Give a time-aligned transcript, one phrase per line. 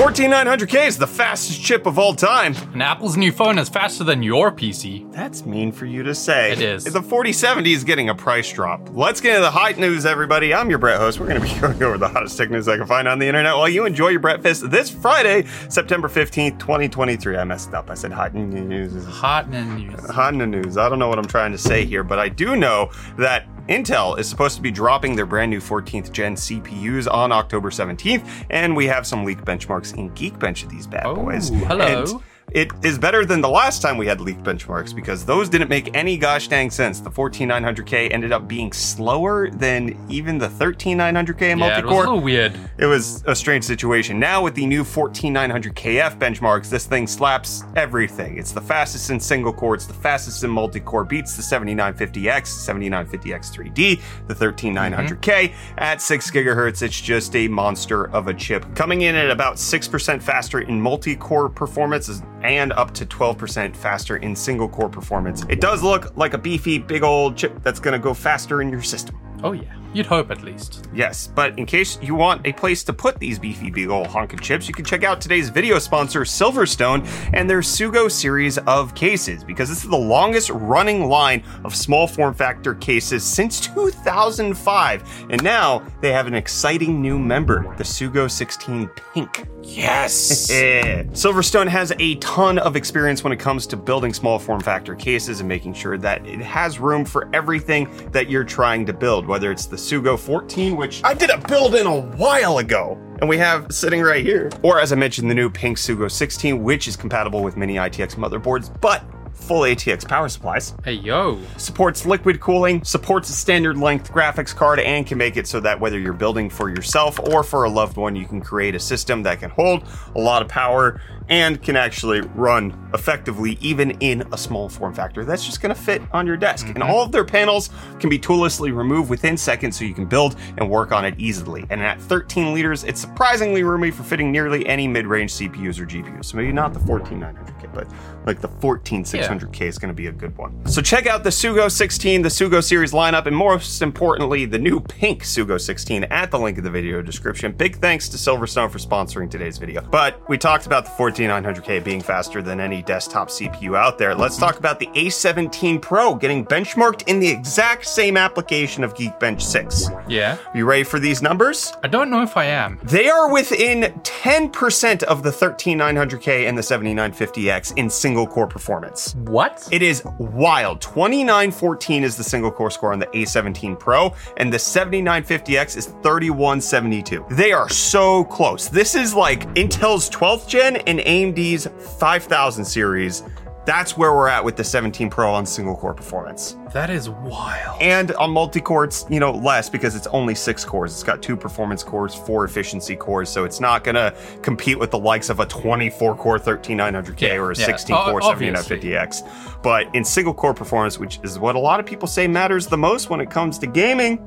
[0.00, 2.56] 14900K is the fastest chip of all time.
[2.72, 5.12] And Apple's new phone is faster than your PC.
[5.12, 6.52] That's mean for you to say.
[6.52, 6.84] It is.
[6.84, 8.88] The 4070 is getting a price drop.
[8.92, 10.54] Let's get into the hot news, everybody.
[10.54, 11.20] I'm your Brett host.
[11.20, 13.26] We're going to be going over the hottest tech news I can find on the
[13.26, 17.36] internet while you enjoy your breakfast this Friday, September 15th, 2023.
[17.36, 17.90] I messed up.
[17.90, 19.04] I said hot news.
[19.04, 20.08] Hot news.
[20.08, 20.78] Hot news.
[20.78, 24.18] I don't know what I'm trying to say here, but I do know that Intel
[24.18, 28.74] is supposed to be dropping their brand new 14th gen CPUs on October 17th, and
[28.74, 31.50] we have some leak benchmarks in Geekbench of these bad Oh, boys.
[31.50, 32.02] hello.
[32.02, 32.22] And
[32.52, 35.94] it is better than the last time we had leak benchmarks because those didn't make
[35.94, 37.00] any gosh dang sense.
[37.00, 41.98] The 14900K ended up being slower than even the 13900K in Yeah, it was a
[41.98, 42.58] little weird.
[42.78, 44.18] It was a strange situation.
[44.18, 48.38] Now with the new 14900KF benchmarks, this thing slaps everything.
[48.38, 53.52] It's the fastest in single core, it's the fastest in multi-core, beats the 7950X, 7950X
[53.52, 55.78] 3D, the 13900K mm-hmm.
[55.78, 56.82] at 6 gigahertz.
[56.82, 58.66] It's just a monster of a chip.
[58.74, 62.08] Coming in at about 6% faster in multi-core performance
[62.42, 65.44] and up to 12% faster in single core performance.
[65.48, 68.82] It does look like a beefy big old chip that's to go faster in your
[68.82, 69.18] system.
[69.42, 69.79] Oh, yeah.
[69.92, 70.88] You'd hope at least.
[70.94, 74.40] Yes, but in case you want a place to put these beefy big ol' honkin'
[74.40, 79.42] chips, you can check out today's video sponsor, Silverstone, and their Sugo series of cases,
[79.42, 85.26] because this is the longest running line of small form factor cases since 2005.
[85.30, 89.48] And now they have an exciting new member, the Sugo 16 Pink.
[89.62, 90.50] Yes!
[90.50, 95.40] Silverstone has a ton of experience when it comes to building small form factor cases
[95.40, 99.50] and making sure that it has room for everything that you're trying to build, whether
[99.50, 102.98] it's the Sugo 14, which I did a build in a while ago.
[103.20, 104.50] And we have sitting right here.
[104.62, 108.14] Or as I mentioned, the new Pink Sugo 16, which is compatible with many ITX
[108.16, 111.38] motherboards, but full ATX power supplies Hey, yo.
[111.56, 115.80] supports liquid cooling, supports a standard length graphics card, and can make it so that
[115.80, 119.22] whether you're building for yourself or for a loved one, you can create a system
[119.22, 124.38] that can hold a lot of power and can actually run effectively even in a
[124.38, 126.66] small form factor that's just going to fit on your desk.
[126.66, 126.90] And mm-hmm.
[126.90, 130.68] all of their panels can be toollessly removed within seconds so you can build and
[130.68, 131.64] work on it easily.
[131.70, 136.26] And at 13 liters, it's surprisingly roomy for fitting nearly any mid-range CPUs or GPUs.
[136.26, 137.86] So maybe not the 14900K, but
[138.26, 140.66] like the 14600K is going to be a good one.
[140.66, 144.80] So check out the Sugo 16, the Sugo series lineup, and most importantly, the new
[144.80, 147.52] pink Sugo 16 at the link in the video description.
[147.52, 149.80] Big thanks to Silverstone for sponsoring today's video.
[149.80, 154.14] But we talked about the 14900K being faster than any desktop CPU out there.
[154.14, 159.42] Let's talk about the A17 Pro getting benchmarked in the exact same application of Geekbench
[159.42, 159.90] 6.
[160.08, 160.38] Yeah.
[160.54, 161.72] You ready for these numbers?
[161.82, 162.80] I don't know if I am.
[162.82, 169.14] They are within 10% of the 13900K and the 7950X in single core performance.
[169.16, 169.68] What?
[169.70, 170.80] It is wild.
[170.80, 177.26] 2914 is the single core score on the A17 Pro, and the 7950X is 3172.
[177.30, 178.68] They are so close.
[178.68, 181.66] This is like Intel's 12th gen and AMD's
[181.98, 183.24] 5000 series.
[183.66, 186.56] That's where we're at with the 17 Pro on single core performance.
[186.72, 187.80] that is wild.
[187.82, 190.92] And on multi-core, it's you know less because it's only six cores.
[190.92, 194.98] It's got two performance cores, four efficiency cores, so it's not gonna compete with the
[194.98, 197.66] likes of a 24-core 13900K Yeah, or a yeah.
[197.66, 198.78] 16-core O- obviously.
[198.78, 199.62] 7950X.
[199.62, 203.10] But in single-core performance, which is what a lot of people say matters the most
[203.10, 204.26] when it comes to gaming,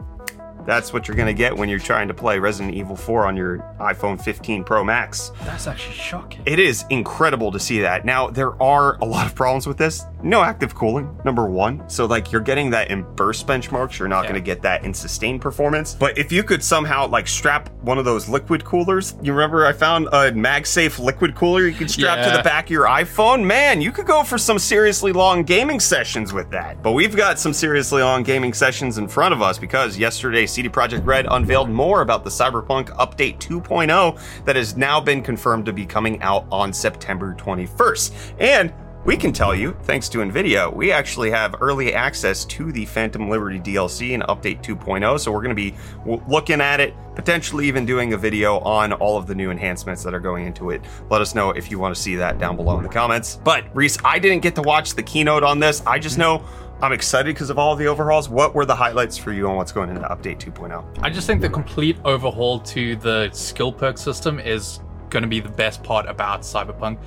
[0.65, 3.57] that's what you're gonna get when you're trying to play Resident Evil 4 on your
[3.79, 5.31] iPhone 15 Pro Max.
[5.43, 6.41] That's actually shocking.
[6.45, 8.05] It is incredible to see that.
[8.05, 10.05] Now, there are a lot of problems with this.
[10.23, 11.83] No active cooling, number one.
[11.89, 13.99] So, like, you're getting that in burst benchmarks.
[13.99, 14.29] You're not Yeah.
[14.31, 15.95] going to get that in sustained performance.
[15.99, 19.73] But if you could somehow, like, strap one of those liquid coolers, you remember I
[19.73, 23.43] found a MagSafe liquid cooler you could strap to the back of your iPhone?
[23.43, 26.81] Man, you could go for some seriously long gaming sessions with that.
[26.81, 30.69] But we've got some seriously long gaming sessions in front of us because yesterday CD
[30.69, 35.73] Projekt Red unveiled more about the Cyberpunk Update 2.0 that has now been confirmed to
[35.73, 38.13] be coming out on September 21st.
[38.39, 38.71] And
[39.05, 43.29] we can tell you, thanks to NVIDIA, we actually have early access to the Phantom
[43.29, 45.19] Liberty DLC and Update 2.0.
[45.19, 45.75] So we're going to be
[46.05, 50.03] w- looking at it, potentially even doing a video on all of the new enhancements
[50.03, 50.81] that are going into it.
[51.09, 53.39] Let us know if you want to see that down below in the comments.
[53.43, 55.83] But Reese, I didn't get to watch the keynote on this.
[55.85, 56.21] I just hmm.
[56.21, 56.45] know
[56.81, 58.29] I'm excited because of all of the overhauls.
[58.29, 60.51] What were the highlights for you on what's going into Update oh?
[60.51, 60.99] 2.0?
[61.01, 64.79] I just think the complete overhaul to the skill perk system is
[65.13, 66.97] going to be the best part about Cyberpunk.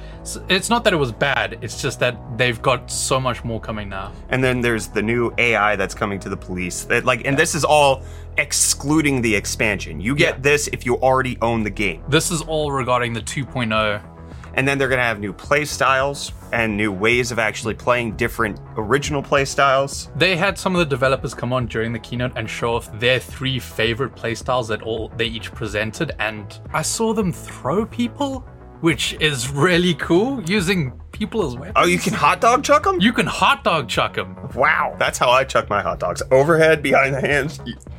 [0.49, 3.89] It's not that it was bad, it's just that they've got so much more coming
[3.89, 4.13] now.
[4.31, 6.85] And then there's the new AI that's coming to the police.
[6.85, 8.03] That like, and this is all
[8.39, 10.01] excluding the expansion.
[10.01, 10.41] You get Yeah.
[10.41, 12.03] this if you already own the game.
[12.09, 13.25] This is all regarding the oh.
[13.25, 14.16] 2.0.
[14.57, 18.59] And then they're gonna have new play styles and new ways of actually playing different
[18.77, 20.09] original play styles.
[20.17, 23.19] They had some of the developers come on during the keynote and show off their
[23.19, 28.45] three favorite playstyles that all they each presented, and I saw them throw people.
[28.81, 31.73] which is really cool using people as weapons.
[31.77, 33.01] Oh, you can hot dog chuck them?
[33.01, 34.37] You can hot dog chuck them.
[34.55, 34.95] Wow.
[34.99, 36.23] That's how I chuck my hot dogs.
[36.31, 37.59] Overhead, behind the hands,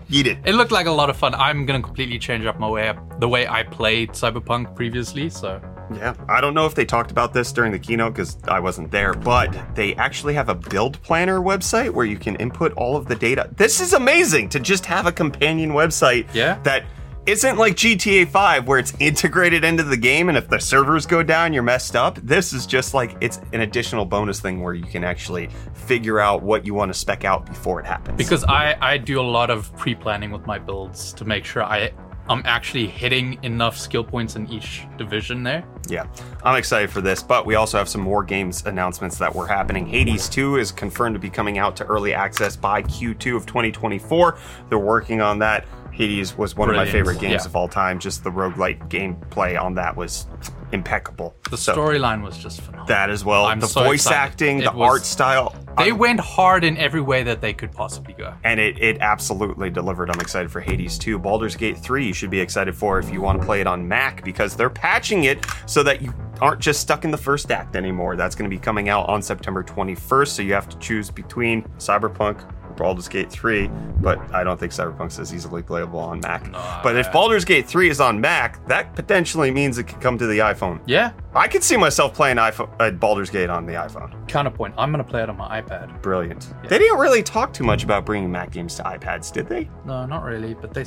[0.10, 0.38] eat it.
[0.46, 1.34] It looked like a lot of fun.
[1.34, 5.30] I'm gonna completely change up my way the way I played Cyberpunk previously.
[5.30, 5.60] So
[5.94, 6.14] Yeah.
[6.28, 9.14] I don't know if they talked about this during the keynote because I wasn't there,
[9.14, 13.16] but they actually have a build planner website where you can input all of the
[13.16, 13.50] data.
[13.56, 16.60] This is amazing to just have a companion website Yeah.
[16.64, 16.84] that
[17.26, 21.22] isn't like GTA 5 where it's integrated into the game and if the servers go
[21.24, 22.16] down you're messed up.
[22.24, 26.42] This is just like it's an additional bonus thing where you can actually figure out
[26.42, 28.18] what you want to spec out before it happens.
[28.18, 31.92] because I I do a lot of pre-planning with my builds to make sure I
[32.30, 35.64] I'm actually hitting enough skill points in each division there.
[35.88, 36.08] Yeah,
[36.44, 39.86] I'm excited for this, but we also have some more games announcements that were happening.
[39.86, 44.38] Hades 2 is confirmed to be coming out to early access by Q2 of 2024.
[44.68, 45.66] They're working on that.
[45.98, 47.46] Hades was one of my favorite games yeah.
[47.50, 47.98] of all time.
[47.98, 50.28] Just the roguelite gameplay on that was
[50.72, 51.34] impeccable.
[51.50, 52.86] The So, storyline was just phenomenal.
[52.88, 53.46] that as well.
[53.46, 54.18] I'm the so voice excited.
[54.18, 55.56] acting, It the was- art style.
[55.78, 58.34] they I'm- went hard in every way that they could possibly go.
[58.44, 60.12] and it, it absolutely delivered.
[60.12, 61.18] I'm excited for Hades 2.
[61.18, 63.88] Baldur's Gate 3 you should be excited for if you want to play it on
[63.88, 67.76] Mac because they're patching it so that you aren't just stuck in the first act
[67.76, 68.16] anymore.
[68.16, 71.64] That's going to be coming out on September 21st, so you have to choose between
[71.80, 72.44] Cyberpunk
[72.78, 73.70] Baldur's Gate 3,
[74.00, 76.52] but I don't think Cyberpunk's is easily playable on Mac.
[76.84, 80.28] but if Baldur's Gate 3 is on Mac, that potentially means it could come to
[80.28, 80.80] the iPhone.
[80.86, 81.12] Yeah.
[81.36, 84.28] I could see myself playing iPhone, uh, Baldur's Gate on the iPhone.
[84.28, 84.74] Counterpoint.
[84.78, 86.02] I'm gonna play it on my iPad.
[86.02, 86.54] Brilliant.
[86.68, 89.70] They didn't really talk too much about bringing Mac games to iPads, did they?
[89.86, 90.54] No, not really.
[90.54, 90.84] But they.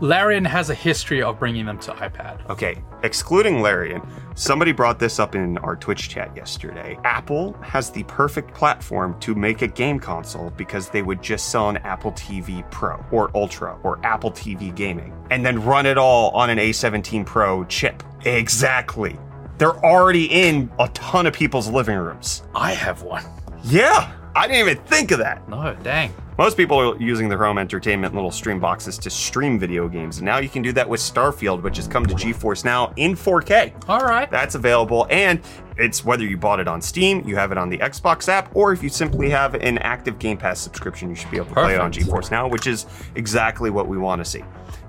[0.00, 2.48] Larian has a history of bringing them to iPad.
[2.48, 4.02] Okay, excluding Larian,
[4.34, 6.98] somebody brought this up in our Twitch chat yesterday.
[7.04, 11.68] Apple has the perfect platform to make a game console because they would just sell
[11.70, 16.30] an Apple TV Pro or Ultra or Apple TV Gaming and then run it all
[16.30, 18.02] on an A17 Pro chip.
[18.24, 19.18] Exactly.
[19.58, 22.42] They're already in a ton of people's living rooms.
[22.54, 23.24] I have one.
[23.64, 25.46] Yeah, I didn't even think of that.
[25.48, 26.14] No, dang.
[26.38, 30.16] Most people are using their home entertainment little stream boxes to stream video games.
[30.18, 33.14] And now you can do that with Starfield, which has come to GeForce Now in
[33.14, 33.88] 4K.
[33.88, 34.30] All right.
[34.30, 35.40] That's available, and
[35.76, 38.72] it's whether you bought it on Steam, you have it on the Xbox app, or
[38.72, 41.74] if you simply have an active Game Pass subscription, you should be able to play
[41.74, 42.10] it on Perfect.
[42.10, 44.42] GeForce Now, which is exactly what we want to see.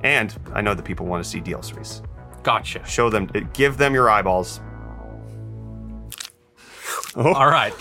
[0.03, 2.01] And I know that people want to see Reese.
[2.41, 2.85] Gotcha.
[2.85, 4.61] Show them, eh, give them your eyeballs.
[7.15, 7.73] All right.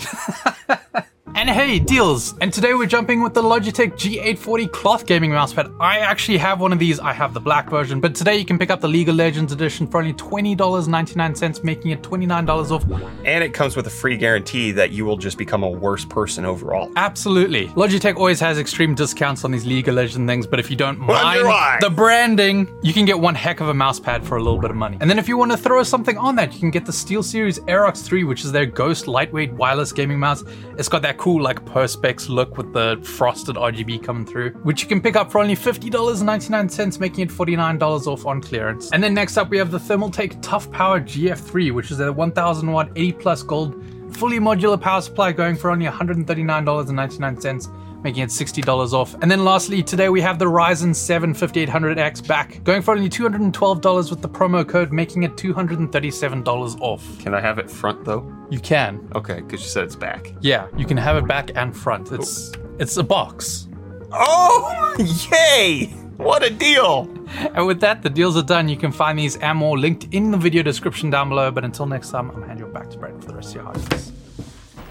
[1.34, 2.36] and hey, deals.
[2.38, 5.74] And today we're jumping with the Logitech G840 cloth gaming mousepad.
[5.80, 7.00] I actually have one of these.
[7.00, 9.52] I have the black version, but today you can pick up the League of Legends
[9.52, 12.84] edition for only $20.99, making it $29 off.
[13.24, 16.44] And it comes with a free guarantee that you will just become a worse person
[16.44, 16.92] overall.
[16.96, 17.68] Absolutely.
[17.68, 20.98] Logitech always has extreme discounts on these League of Legends things, but if you don't
[20.98, 21.78] Wonder mind why.
[21.80, 24.76] the branding, you can get one heck of a mousepad for a little bit of
[24.76, 24.98] money.
[25.00, 27.58] And then if you want to throw something on that, you can get the SteelSeries
[27.66, 30.44] Aerox 3, which is their ghost lightweight wireless gaming mouse.
[30.78, 34.88] It's got that cool like Perspex look with the frosted RGB coming through, which you
[34.88, 38.90] can pick up for only $50.99, making it $49 off on clearance.
[38.90, 42.90] And then next up we have the Thermaltake Toughpower GF3, which is a 1000 watt
[42.96, 43.80] 80 plus gold
[44.16, 47.68] fully modular power supply going for only $139.99,
[48.02, 49.14] making it $60 off.
[49.22, 54.10] And then lastly, today we have the Ryzen 7 5800X back, going for only $212
[54.10, 57.18] with the promo code, making it $237 off.
[57.18, 58.30] Can I have it front though?
[58.50, 59.08] You can.
[59.14, 60.34] Okay, because you said it's back.
[60.40, 62.12] Yeah, you can have it back and front.
[62.12, 63.68] It's it's a box.
[64.12, 64.94] Oh,
[65.32, 65.86] yay!
[66.16, 67.08] What a deal!
[67.54, 68.68] And with that, the deals are done.
[68.68, 71.50] You can find these and more linked in the video description down below.
[71.50, 73.64] But until next time, I'm handing you back to Brett for the rest of your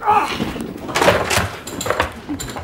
[0.02, 0.51] hard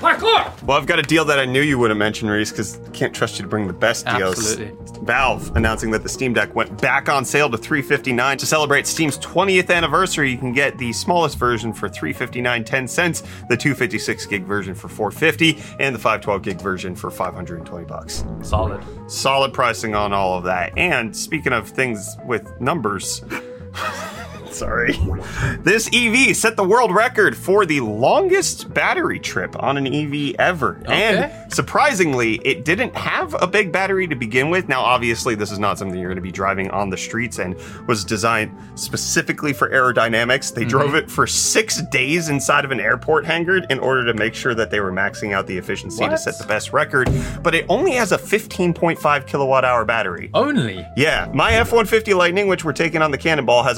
[0.01, 0.63] disks.
[0.63, 3.13] Well, I've got a deal that I knew you wouldn't mention, Reese, because I can't
[3.13, 4.37] trust you to bring the best deals.
[4.37, 4.75] Absolutely.
[5.05, 9.17] Valve announcing that the Steam Deck went back on sale to 359 to celebrate Steam's
[9.19, 10.31] 20th anniversary.
[10.31, 14.89] You can get the smallest version for 359 10 cents, the 256 gig version for
[14.89, 18.23] 450, and the 512 gig version for 520 bucks.
[18.41, 18.83] Solid.
[19.09, 20.77] Solid pricing on all of that.
[20.77, 23.23] And speaking of things with numbers,
[24.57, 24.93] sorry,
[25.59, 30.77] this EV set the world record for the longest battery trip on an EV ever.
[30.81, 30.93] Okay.
[30.93, 34.67] And surprisingly, it didn't have a big battery to begin with.
[34.67, 37.55] Now, obviously, this is not something you're going to be driving on the streets and
[37.87, 40.53] was designed specifically for aerodynamics.
[40.53, 40.95] They drove Mm-hmm.
[40.95, 44.71] it for six days inside of an airport hangar in order to make sure that
[44.71, 47.09] they were maxing out the efficiency to set the best record.
[47.43, 50.29] But it only has a 15.5 kilowatt hour battery.
[50.33, 50.85] Only.
[50.95, 53.77] Yeah, my F 150 Lightning, which we're taking on the Cannonball, has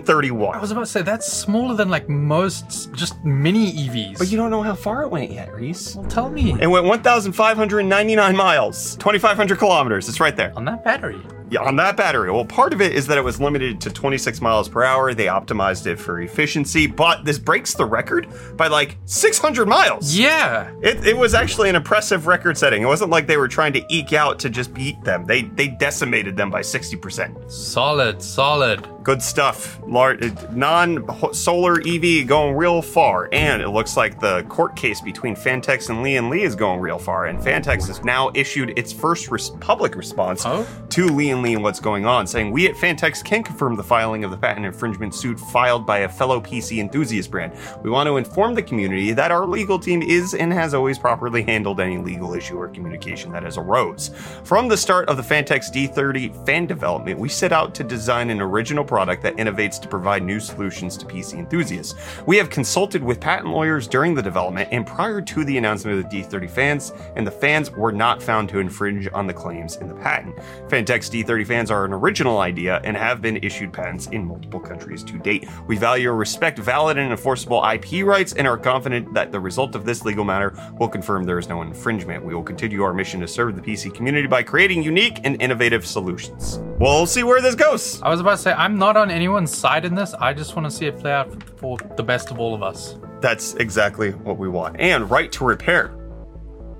[0.00, 4.18] 130 I was about to say that's smaller than like most just mini EVs.
[4.18, 5.94] But you don't know how far it went yet, Reese.
[5.94, 10.08] well, tell me It went 1,599 miles, 2,500 kilometers.
[10.08, 10.52] It's right there.
[10.56, 11.20] on that battery.
[11.50, 12.30] Yeah, on that battery.
[12.32, 15.12] Well, part of it is that it was limited to 26 miles per hour.
[15.14, 20.16] They optimized it for efficiency, but this breaks the record by like 600 miles.
[20.16, 20.70] Yeah.
[20.82, 22.82] It, it was actually an impressive record setting.
[22.82, 25.26] It wasn't like they were trying to eke out to just beat them.
[25.26, 27.50] They they decimated them by 60%.
[27.50, 28.88] Solid, solid.
[29.02, 29.78] Good stuff.
[29.86, 35.36] Lar- uh, non-solar EV going real far, and it looks like the court case between
[35.36, 37.26] Phanteks and Lian Li is going real far.
[37.26, 40.66] And Phanteks has now issued its first res- public response Oh?
[40.90, 43.82] to Lee and Lee and what's going on, saying we at Phanteks can confirm the
[43.82, 47.52] filing of the patent infringement suit filed by a fellow PC enthusiast brand.
[47.82, 51.42] We want to inform the community that our legal team is and has always properly
[51.42, 54.10] handled any legal issue or communication that has arose.
[54.42, 58.40] From the start of the Phanteks D30 fan development, we set out to design an
[58.40, 61.94] original product that innovates to provide new solutions to PC enthusiasts.
[62.26, 66.10] We have consulted with patent lawyers during the development and prior to the announcement of
[66.10, 69.88] the D30 fans, and the fans were not found to infringe on the claims in
[69.88, 70.34] the patent.
[70.68, 75.02] Phanteks D30 fans are an original idea and have been issued patents in multiple countries
[75.04, 75.48] to date.
[75.66, 79.74] We value and respect valid and enforceable IP rights and are confident that the result
[79.74, 82.24] of this legal matter will confirm there is no infringement.
[82.24, 85.86] We will continue our mission to serve the PC community by creating unique and innovative
[85.86, 86.60] solutions.
[86.78, 88.02] We'll see where this goes.
[88.02, 90.14] I was about to say, I'm not on anyone's side in this.
[90.14, 92.96] I just want to see it play out for the best of all of us.
[93.20, 94.80] That's exactly what we want.
[94.80, 95.96] And right to repair,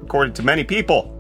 [0.03, 1.14] according to many people,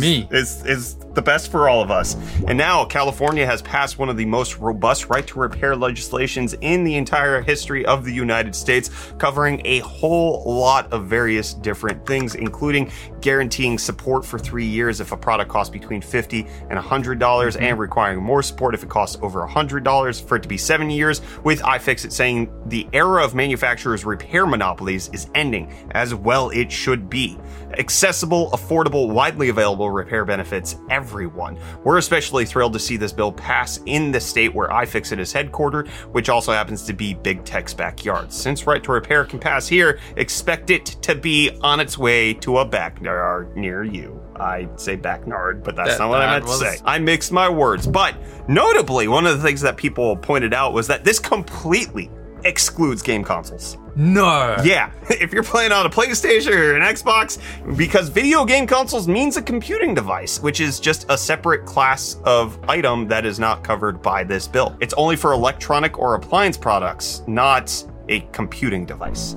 [0.00, 0.28] Me.
[0.30, 2.14] is is the best for all of us.
[2.46, 6.84] And now California has passed one of the most robust right to repair legislations in
[6.84, 12.34] the entire history of the United States, covering a whole lot of various different things,
[12.34, 17.56] including guaranteeing support for three years if a product costs between fifty and hundred dollars,
[17.56, 17.64] mm-hmm.
[17.64, 20.90] and requiring more support if it costs over hundred dollars for it to be seven
[20.90, 21.22] years.
[21.44, 27.08] With iFixit saying the era of manufacturers' repair monopolies is ending, as well it should
[27.08, 27.38] be.
[27.78, 31.58] Accessible, affordable, widely available repair benefits everyone.
[31.84, 35.88] We're especially thrilled to see this bill pass in the state where iFixit is headquartered,
[36.12, 38.32] which also happens to be Big Tech's backyard.
[38.32, 42.58] Since right to repair can pass here, expect it to be on its way to
[42.58, 44.20] a backyard near you.
[44.38, 46.78] I say backyard, but that's That- not what I meant was- to say.
[46.84, 47.86] I mixed my words.
[47.86, 48.14] But
[48.48, 52.10] notably, one of the things that people pointed out was that this completely
[52.44, 53.78] excludes game consoles.
[53.94, 54.56] No.
[54.62, 57.38] Yeah, if you're playing on a PlayStation or an Xbox,
[57.76, 62.58] because video game consoles means a computing device, which is just a separate class of
[62.68, 64.76] item that is not covered by this bill.
[64.80, 69.34] It's only for electronic or appliance products, not a computing device.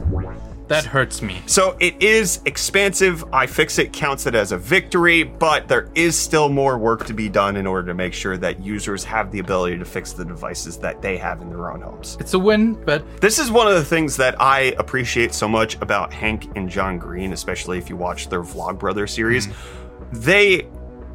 [0.69, 1.41] That hurts me.
[1.45, 3.25] So it is expansive.
[3.31, 7.57] iFixit counts it as a victory, but there is still more work to be done
[7.57, 11.01] in order to make sure that users have the ability to fix the devices that
[11.01, 12.17] they have in their own homes.
[12.19, 15.75] It's a win, but This is one of the things that I appreciate so much
[15.81, 19.47] about Hank and John Green, especially if you watch their Vlog Brother series.
[19.47, 20.21] Mm-hmm.
[20.21, 20.67] They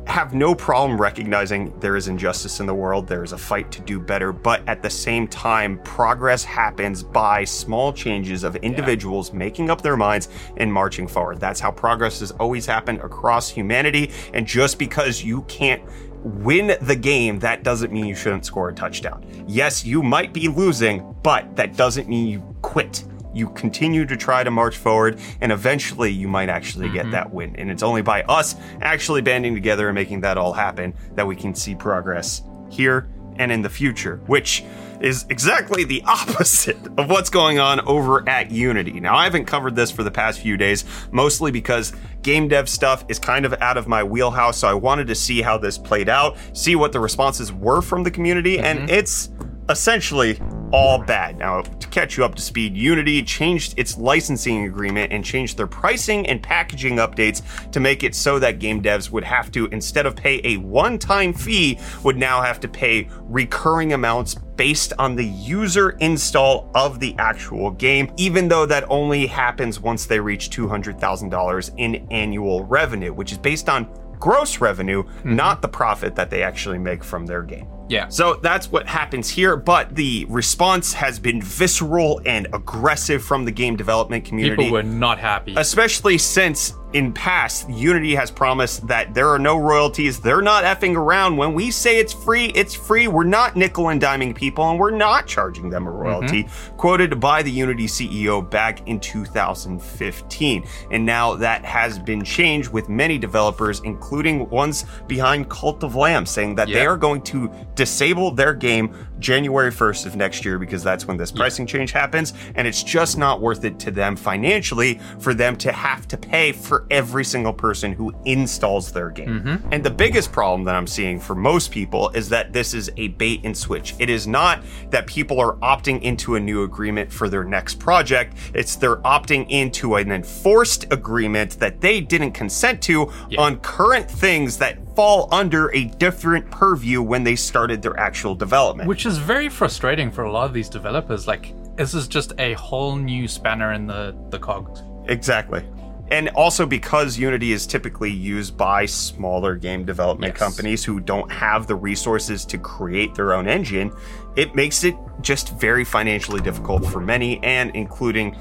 [0.06, 3.80] have no problem recognizing there is injustice in the world, there is a fight to
[3.80, 9.70] do better, but at the same time, progress happens by small changes of individuals making
[9.70, 11.40] up their minds and marching forward.
[11.40, 15.82] That's how progress has always happened across humanity, and just because you can't
[16.24, 19.24] win the game, that doesn't mean you shouldn't score a touchdown.
[19.46, 23.04] Yes, you might be losing, but that doesn't mean you quit.
[23.34, 27.12] You continue to try to march forward, and eventually you might actually get mm-hmm.
[27.12, 27.56] that win.
[27.56, 31.36] And it's only by us actually banding together and making that all happen that we
[31.36, 34.64] can see progress here and in the future, which
[35.00, 39.00] is exactly the opposite of what's going on over at Unity.
[39.00, 43.04] Now, I haven't covered this for the past few days, mostly because game dev stuff
[43.08, 46.08] is kind of out of my wheelhouse, so I wanted to see how this played
[46.08, 48.90] out, see what the responses were from the community, and mm-hmm.
[48.90, 49.30] it's
[49.68, 50.38] essentially
[50.74, 51.38] all bad.
[51.38, 55.68] Now, to catch you up to speed, Unity changed its licensing agreement and changed their
[55.68, 60.04] pricing and packaging updates to make it so that game devs would have to, instead
[60.04, 65.14] of pay a one time fee, would now have to pay recurring amounts based on
[65.14, 70.50] the user install of the actual game, even though that only happens once they reach
[70.50, 73.88] $200,000 in annual revenue, which is based on
[74.18, 75.36] gross revenue, mm-hmm.
[75.36, 77.68] not the profit that they actually make from their game.
[77.88, 78.08] Yeah.
[78.08, 83.50] So that's what happens here, but the response has been visceral and aggressive from the
[83.50, 84.64] game development community.
[84.64, 85.54] People were not happy.
[85.56, 90.20] Especially since in past, Unity has promised that there are no royalties.
[90.20, 91.36] They're not effing around.
[91.36, 93.08] When we say it's free, it's free.
[93.08, 95.98] We're not nickel and diming people and we're not charging them a mm-hmm.
[95.98, 96.48] royalty.
[96.76, 100.64] Quoted by the Unity CEO back in 2015.
[100.92, 106.24] And now that has been changed with many developers, including ones behind Cult of Lamb,
[106.24, 110.84] saying that they are going to disable their game January 1st of next year because
[110.84, 112.34] that's when this pricing change happens.
[112.54, 116.52] And it's just not worth it to them financially for them to have to pay
[116.52, 119.40] for for every single person who installs their game.
[119.40, 119.72] Mm-hmm.
[119.72, 123.08] And the biggest problem that I'm seeing for most people is that this is a
[123.08, 123.94] bait and switch.
[123.98, 128.36] It is not that people are opting into a new agreement for their next project,
[128.54, 134.58] it's they're opting into an enforced agreement that they didn't consent to on current things
[134.58, 138.88] that fall under a different purview when they started their actual development.
[138.88, 141.26] Which is very frustrating for a lot of these developers.
[141.26, 144.82] Like, this is just a whole new spanner in the, the cogs.
[145.08, 145.64] Exactly.
[146.10, 150.38] And also because Unity is typically used by smaller game development Yes.
[150.38, 153.90] companies who don't have the resources to create their own engine,
[154.36, 158.36] it makes it just very financially difficult for many, and including,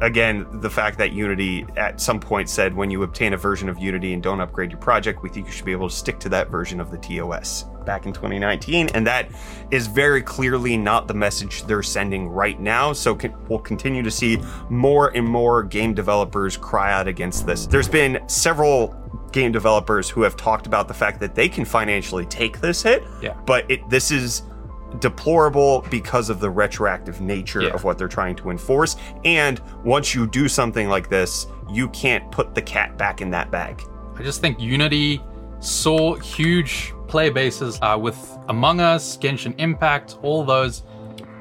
[0.00, 3.78] again, the fact that Unity at some point said when you obtain a version of
[3.78, 6.28] Unity and don't upgrade your project, we think you should be able to stick to
[6.28, 8.88] that version of the TOS back in 2019.
[8.94, 9.28] And that
[9.70, 12.92] is very clearly not the message they're sending right now.
[12.92, 17.66] So con- we'll continue to see more and more game developers cry out against this.
[17.66, 18.96] There's been several
[19.32, 23.02] game developers who have talked about the fact that they can financially take this hit,
[23.22, 23.32] Yeah.
[23.46, 24.42] but it this is
[24.98, 27.70] deplorable because of the retroactive nature Yeah.
[27.70, 28.96] of what they're trying to enforce.
[29.24, 33.50] And once you do something like this, you can't put the cat back in that
[33.50, 33.82] bag.
[34.18, 35.22] I just think Unity
[35.62, 40.82] saw huge player bases uh, with Among Us, Genshin Impact, all those.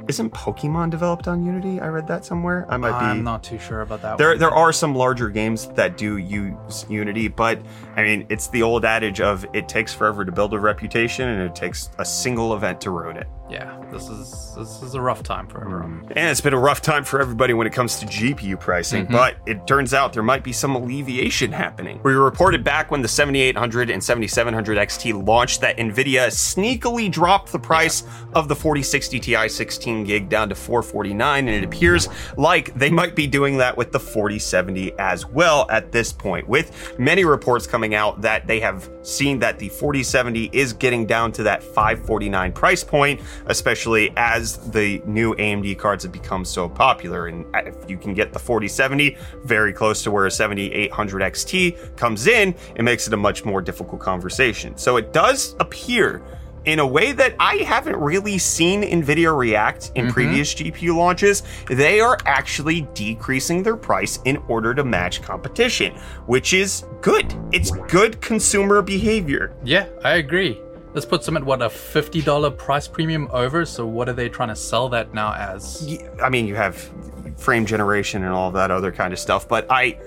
[0.07, 1.79] Isn't Pokemon developed on Unity?
[1.79, 2.65] I read that somewhere.
[2.69, 3.05] I might be.
[3.05, 4.39] I'm not too sure about that There, one.
[4.39, 7.61] there are some larger games that do use Unity, but
[7.95, 11.41] I mean, it's the old adage of it takes forever to build a reputation, and
[11.43, 13.27] it takes a single event to ruin it.
[13.51, 16.05] Yeah, this is this is a rough time for everyone.
[16.05, 16.13] Mm.
[16.15, 19.13] And it's been a rough time for everybody when it comes to GPU pricing, mm-hmm.
[19.13, 21.99] but it turns out there might be some alleviation happening.
[22.01, 27.59] We reported back when the 7800 and 7700 XT launched that Nvidia sneakily dropped the
[27.59, 28.03] price
[28.33, 33.15] of the 4060 Ti 16 gig down to 449, and it appears like they might
[33.17, 37.95] be doing that with the 4070 as well at this point, with many reports coming
[37.95, 42.83] out that they have seen that the 4070 is getting down to that 549 price
[42.83, 47.27] point, especially as the new AMD cards have become so popular.
[47.27, 52.27] And if you can get the 4070 very close to where a 7800 XT comes
[52.27, 54.77] in, it makes it a much more difficult conversation.
[54.77, 56.23] So it does appear
[56.65, 60.13] in a way that I haven't really seen NVIDIA react in mm-hmm.
[60.13, 65.93] previous GPU launches, they are actually decreasing their price in order to match competition,
[66.27, 67.33] which is good.
[67.51, 69.55] It's good consumer behavior.
[69.63, 70.61] Yeah, I agree.
[70.93, 73.65] This puts them at what a fifty dollar price premium over.
[73.65, 75.99] So what are they trying to sell that now as?
[76.21, 76.89] I mean, you have
[77.37, 79.99] frame generation and all that other kind of stuff, but I.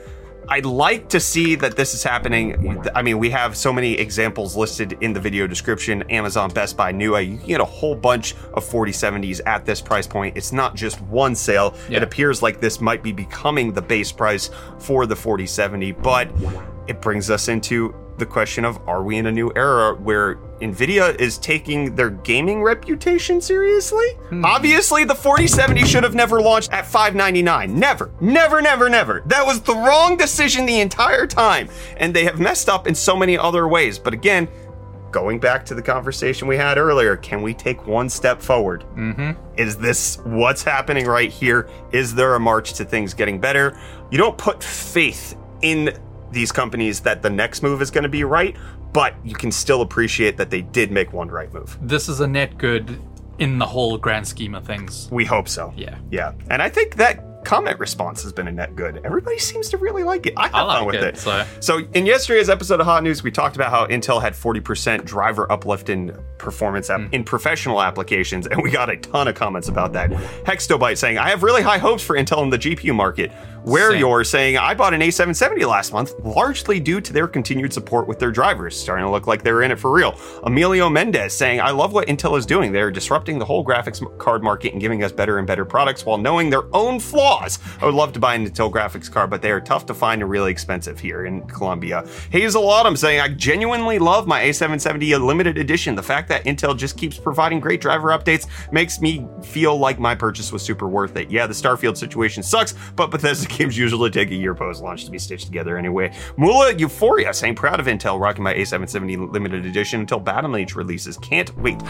[0.47, 2.87] I'd like to see that this is happening.
[2.95, 6.03] I mean, we have so many examples listed in the video description.
[6.11, 7.31] Amazon, Best Buy, Newegg.
[7.31, 10.37] You can get a whole bunch of 4070s at this price point.
[10.37, 11.75] It's not just one sale.
[11.89, 11.97] Yeah.
[11.97, 16.29] It appears like this might be becoming the base price for the 4070, but
[16.89, 21.19] it brings us into the question of are we in a new era where Nvidia
[21.21, 24.07] is taking their gaming reputation seriously?
[24.45, 27.79] Obviously, the 4070 should have never launched at 599.
[27.79, 29.23] Never, never, never, never.
[29.27, 33.17] That was the wrong decision the entire time, and they have messed up in so
[33.17, 33.99] many other ways.
[33.99, 34.49] But again,
[35.11, 38.85] going back to the conversation we had earlier, can we take one step forward?
[38.97, 39.33] Mm-hmm.
[39.57, 41.69] Is this what's happening right here?
[41.93, 43.79] Is there a march to things getting better?
[44.11, 45.97] You don't put faith in
[46.35, 48.57] these companies that the next move is going to be right,
[48.93, 51.79] but you can still appreciate that they did make one right move.
[51.81, 53.01] This is a net good
[53.39, 55.09] in the whole grand scheme of things.
[55.11, 55.73] We hope so.
[55.77, 55.99] Yeah.
[56.11, 56.33] Yeah.
[56.51, 59.03] And I think that comment response has been a net good.
[59.05, 60.33] Everybody seems to really like it.
[60.37, 61.19] I have I fun like with it, it.
[61.19, 65.05] so- So in yesterday's episode of Hot News, we talked about how Intel had 40%
[65.05, 67.13] driver uplift in performance app- hmm.
[67.15, 70.11] in professional applications, and we got a ton of comments about that.
[70.45, 73.31] Hextobite saying, I have really high hopes for Intel in the GPU market.
[73.65, 74.01] Where Same.
[74.01, 78.19] you're saying, I bought an A770 last month, largely due to their continued support with
[78.19, 80.21] their drivers, starting to look like they're in it for real.
[80.43, 82.73] Emilio Mendez saying, I love what Intel is doing.
[82.73, 86.19] They're disrupting the whole graphics card market and giving us better and better products while
[86.19, 87.59] knowing their own flaws.
[87.81, 90.21] I would love to buy an Intel graphics card, but they are tough to find
[90.21, 92.07] and really expensive here in Colombia.
[92.31, 95.95] Hazel Autumn saying, I genuinely love my A770 limited edition.
[95.95, 100.15] The fact that Intel just keeps providing great driver updates makes me feel like my
[100.15, 101.31] purchase was super worth it.
[101.31, 105.11] Yeah, the Starfield situation sucks, but Bethesda games usually take a year post launch to
[105.11, 106.13] be stitched together anyway.
[106.37, 111.17] Mula Euphoria saying, proud of Intel rocking my A770 limited edition until Battlemage releases.
[111.19, 111.81] Can't wait.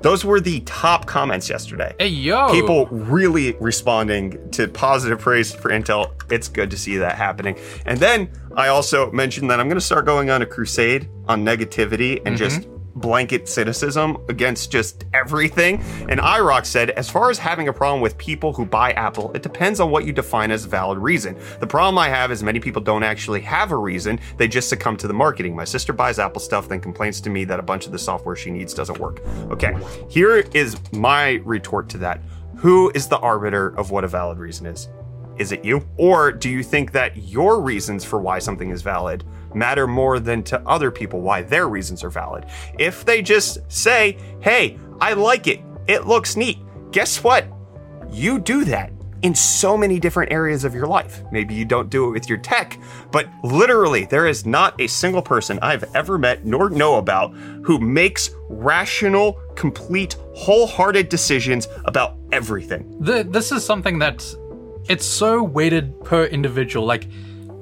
[0.00, 5.70] Those were the top comments yesterday Hey yo, people really responding to positive praise for
[5.70, 6.12] Intel.
[6.30, 7.58] It's good to see that happening.
[7.86, 11.44] And then I also mentioned that I'm going to start going on a crusade on
[11.44, 12.36] negativity and mm-hmm.
[12.36, 15.80] just blanket cynicism against just everything.
[16.08, 19.42] And IROC said, as far as having a problem with people who buy Apple, it
[19.42, 21.36] depends on what you define as valid reason.
[21.60, 24.96] The problem I have is many people don't actually have a reason, they just succumb
[24.98, 25.56] to the marketing.
[25.56, 28.36] My sister buys Apple stuff, then complains to me that a bunch of the software
[28.36, 29.20] she needs doesn't work.
[29.50, 29.76] Okay,
[30.08, 32.20] here is my retort to that.
[32.56, 34.88] Who is the arbiter of what a valid reason is?
[35.38, 35.86] Is it you?
[35.96, 39.24] Or do you think that your reasons for why something is valid
[39.54, 42.46] matter more than to other people why their reasons are valid?
[42.78, 46.58] If they just say, hey, I like it, it looks neat,
[46.90, 47.46] guess what?
[48.10, 51.22] You do that in so many different areas of your life.
[51.30, 52.78] Maybe you don't do it with your tech,
[53.12, 57.78] but literally, there is not a single person I've ever met nor know about who
[57.78, 62.96] makes rational, complete, wholehearted decisions about everything.
[63.00, 64.24] The, this is something that
[64.88, 66.84] it's so weighted per individual.
[66.84, 67.06] Like,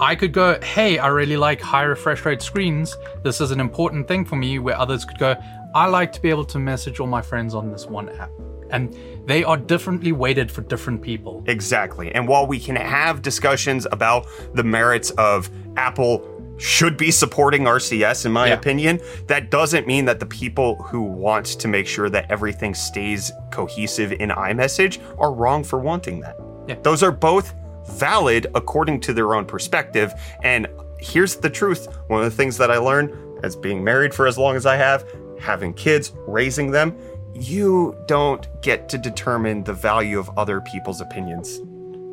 [0.00, 2.96] I could go, hey, I really like high refresh rate screens.
[3.22, 4.58] This is an important thing for me.
[4.58, 5.36] Where others could go,
[5.74, 8.30] I like to be able to message all my friends on this one app.
[8.70, 11.44] And they are differently weighted for different people.
[11.46, 12.10] Exactly.
[12.12, 18.24] And while we can have discussions about the merits of Apple should be supporting RCS,
[18.24, 18.54] in my Yeah.
[18.54, 23.32] opinion, that doesn't mean that the people who want to make sure that everything stays
[23.50, 26.36] cohesive in iMessage are wrong for wanting that.
[26.68, 26.76] Yeah.
[26.82, 27.54] Those are both
[27.90, 30.12] valid according to their own perspective.
[30.42, 30.66] And
[30.98, 33.12] here's the truth one of the things that I learned
[33.44, 35.04] as being married for as long as I have,
[35.38, 36.96] having kids, raising them,
[37.34, 41.60] you don't get to determine the value of other people's opinions.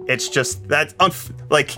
[0.07, 1.71] It's just that unf- like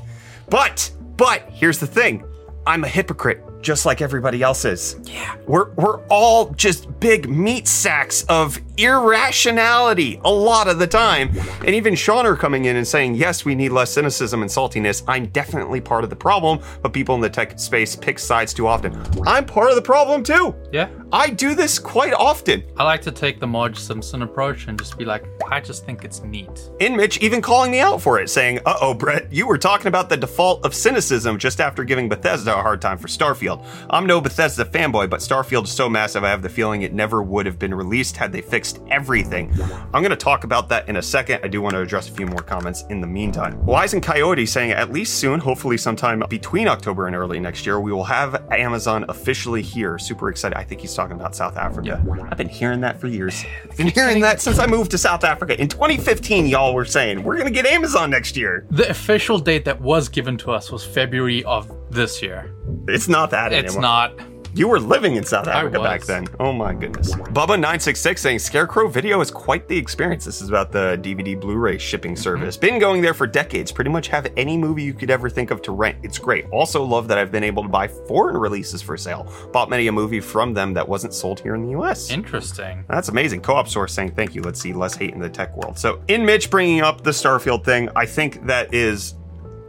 [0.50, 2.24] but but here's the thing.
[2.66, 4.98] I'm a hypocrite just like everybody else's.
[5.04, 5.36] Yeah.
[5.48, 11.32] We're we're all just big meat sacks of irrationality a lot of the time.
[11.66, 15.04] And even Sean are coming in and saying, yes, we need less cynicism and saltiness.
[15.08, 18.68] I'm definitely part of the problem, but people in the tech space pick sides too
[18.68, 18.98] often.
[19.28, 20.56] I'm part of the problem too.
[20.72, 20.90] Yeah.
[21.12, 22.64] I do this quite often.
[22.78, 26.06] I like to take the Marge Simpson approach and just be like, I just think
[26.06, 26.70] it's neat.
[26.80, 29.88] In Mitch even calling me out for it, saying, uh oh, Brett, you were talking
[29.88, 33.49] about the default of cynicism just after giving Bethesda a hard time for Starfield.
[33.90, 37.22] I'm no Bethesda fanboy, but Starfield is so massive, I have the feeling it never
[37.22, 39.54] would have been released had they fixed everything.
[39.94, 41.42] I'm going to talk about that in a second.
[41.44, 43.66] I do want to address a few more comments in the meantime.
[43.66, 47.80] Wise and Coyote saying, at least soon, hopefully sometime between October and early next year,
[47.80, 49.98] we will have Amazon officially here.
[49.98, 50.58] Super excited.
[50.58, 52.04] I think he's talking about South Africa.
[52.30, 53.44] I've been hearing that for years.
[53.64, 55.60] I've been hearing that since I moved to South Africa.
[55.60, 58.66] In 2015, y'all were saying, we're going to get Amazon next year.
[58.72, 62.54] The official date that was given to us was February of this year.
[62.88, 63.82] It's not that It's anymore.
[63.82, 64.20] not.
[64.56, 66.08] You were living in South Africa back was.
[66.08, 66.28] then.
[66.40, 67.14] Oh my goodness.
[67.14, 70.26] Bubba966 saying Scarecrow Video is quite the experience.
[70.26, 72.22] This is about the DVD Blu ray shipping mm-hmm.
[72.22, 72.58] service.
[72.58, 73.72] Been going there for decades.
[73.72, 76.00] Pretty much have any movie you could ever think of to rent.
[76.02, 76.46] It's great.
[76.52, 79.32] Also, love that I've been able to buy foreign releases for sale.
[79.54, 82.10] Bought many a movie from them that wasn't sold here in the US.
[82.10, 82.84] Interesting.
[82.88, 83.42] That's amazing.
[83.42, 84.42] Co-op source saying thank you.
[84.42, 85.78] Let's see less hate in the tech world.
[85.78, 89.14] So in Mitch bringing up the Starfield thing, I think that is,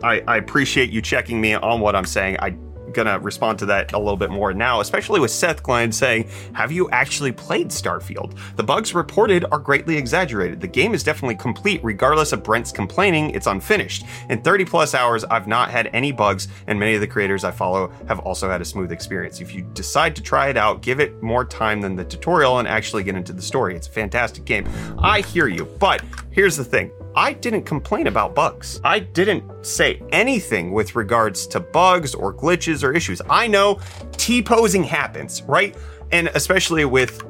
[0.03, 2.39] I, I appreciate you checking me on what I'm saying.
[2.41, 2.57] I
[2.93, 6.73] gonna respond to that a little bit more now, especially with Seth Glenn saying, "Have
[6.73, 8.37] you actually played Starfield?
[8.57, 10.61] The bugs reported are greatly exaggerated.
[10.61, 14.05] The game is definitely complete, regardless of Brent's complaining it's unfinished.
[14.29, 17.51] In 30 plus hours, I've not had any bugs, and many of the creators I
[17.51, 19.41] follow have also had a smooth experience.
[19.41, 22.69] If you decide to try it out, give it more time than the tutorial and
[22.69, 23.77] actually get into the story.
[23.77, 24.69] It's a fantastic game.
[24.99, 28.81] I hear you, but here's the thing." I didn't complain about bugs.
[28.85, 33.21] I didn't say anything with regards to bugs or glitches or issues.
[33.29, 33.81] I know
[34.13, 35.77] T posing happens, right?
[36.13, 37.23] And especially with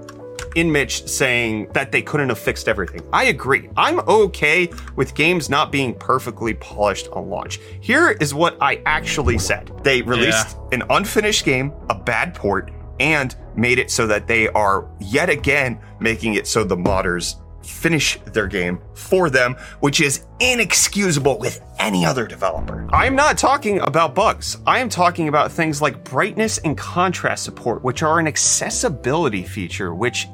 [0.56, 3.00] in Mitch saying that they couldn't have fixed everything.
[3.12, 3.68] I agree.
[3.76, 7.60] I'm okay with games not being perfectly polished on launch.
[7.80, 9.70] Here is what I actually said.
[9.84, 14.88] They released an unfinished game, a bad port, and made it so that they are
[14.98, 21.38] yet again making it so the modders finish their game for them, which is inexcusable
[21.38, 22.88] with any other developer.
[22.92, 24.58] I'm not talking about bugs.
[24.66, 29.94] I am talking about things like brightness and contrast support, which are an accessibility feature,
[29.94, 30.26] which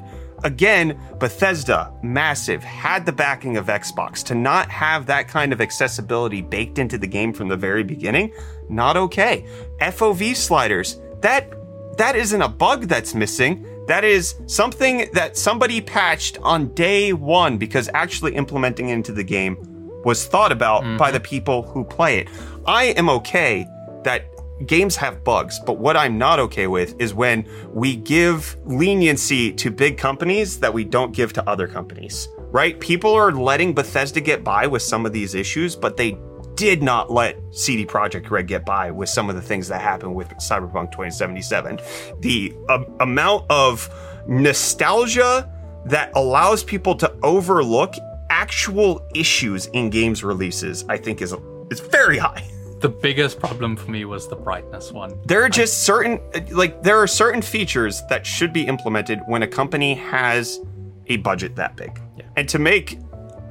[0.43, 4.23] Again, Bethesda, massive, had the backing of Xbox.
[4.25, 8.33] To not have that kind of accessibility baked into the game from the very beginning,
[8.69, 9.45] not okay.
[9.81, 11.51] FOV sliders, that
[11.97, 13.65] that isn't a bug that's missing.
[13.87, 19.23] That is something that somebody patched on day one because actually implementing it into the
[19.23, 19.57] game
[20.03, 21.13] was thought about by mm-hmm.
[21.13, 22.27] the people who play it.
[22.65, 23.65] I am okay
[24.03, 24.25] that
[24.65, 29.71] games have bugs, but what I'm not okay with is when we give leniency to
[29.71, 32.77] big companies that we don't give to other companies, right?
[32.79, 36.17] People are letting Bethesda get by with some of these issues, but they
[36.57, 40.15] did not let CD Projekt Red get by with some of the things that happened
[40.15, 41.79] with Cyberpunk 2077.
[42.19, 43.89] The uh, amount of
[44.27, 45.49] nostalgia
[45.85, 47.93] that allows people to overlook
[48.29, 51.33] actual issues in games releases, I think is
[51.69, 52.43] is very high.
[52.79, 55.17] The biggest problem for me was the brightness one.
[55.25, 56.19] There are just certain
[56.51, 60.59] like there are certain features that should be implemented when a company has
[61.07, 61.99] a budget that big.
[62.17, 62.25] Yeah.
[62.35, 62.97] And to make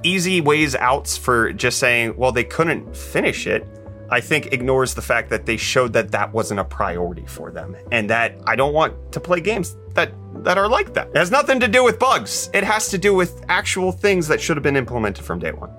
[0.06, 3.66] easy ways outs for just saying, well, they couldn't finish it,
[4.08, 7.74] I think ignores the fact that they showed that that wasn't a priority for them,
[7.90, 10.12] and that I don't want to play games that
[10.44, 11.08] that are like that.
[11.08, 12.48] It has nothing to do with bugs.
[12.54, 15.70] It has to do with actual things that should have been implemented from day one,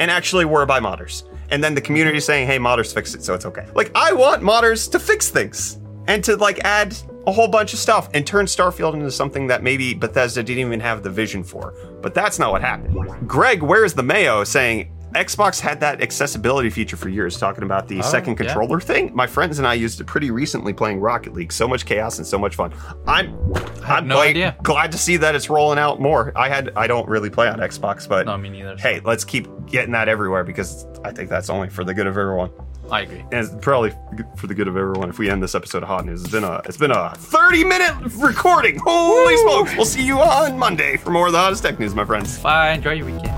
[0.00, 1.22] and actually were by modders.
[1.50, 4.42] And then the community saying, "Hey, modders fixed it, so it's okay." Like I want
[4.42, 6.96] modders to fix things and to like add
[7.28, 10.80] a whole bunch of stuff and turn Starfield into something that maybe Bethesda didn't even
[10.80, 11.74] have the vision for.
[12.00, 13.28] But that's not what happened.
[13.28, 17.98] Greg, where's the Mayo saying Xbox had that accessibility feature for years, talking about the
[17.98, 18.46] oh, second yeah.
[18.46, 19.14] controller thing.
[19.14, 21.52] My friends and I used it pretty recently playing Rocket League.
[21.52, 22.72] So much chaos and so much fun.
[23.06, 23.36] I'm
[23.84, 24.56] I'm no glad, idea.
[24.62, 26.32] glad to see that it's rolling out more.
[26.36, 28.76] I had I don't really play on Xbox, but No, me neither.
[28.76, 32.16] hey, let's keep getting that everywhere because I think that's only for the good of
[32.18, 32.50] everyone.
[32.90, 33.20] I agree.
[33.20, 33.92] And it's probably
[34.36, 36.22] for the good of everyone if we end this episode of Hot News.
[36.22, 38.78] It's been a it's been a 30 minute recording.
[38.82, 39.74] Holy smokes!
[39.76, 42.38] We'll see you on Monday for more of the hottest tech news, my friends.
[42.38, 42.72] Bye.
[42.72, 43.34] Enjoy your weekend.